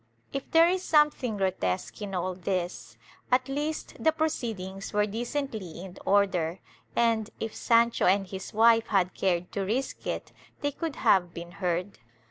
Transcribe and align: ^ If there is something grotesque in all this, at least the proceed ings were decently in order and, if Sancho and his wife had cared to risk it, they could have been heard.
^ 0.01 0.03
If 0.33 0.49
there 0.49 0.67
is 0.67 0.81
something 0.81 1.37
grotesque 1.37 2.01
in 2.01 2.15
all 2.15 2.33
this, 2.33 2.97
at 3.31 3.47
least 3.47 4.03
the 4.03 4.11
proceed 4.11 4.59
ings 4.59 4.93
were 4.93 5.05
decently 5.05 5.79
in 5.83 5.99
order 6.07 6.57
and, 6.95 7.29
if 7.39 7.53
Sancho 7.53 8.05
and 8.07 8.25
his 8.25 8.51
wife 8.51 8.87
had 8.87 9.13
cared 9.13 9.51
to 9.51 9.61
risk 9.61 10.07
it, 10.07 10.31
they 10.61 10.71
could 10.71 10.95
have 10.95 11.35
been 11.35 11.51
heard. 11.51 11.99